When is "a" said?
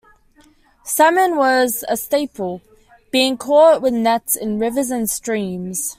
1.87-1.95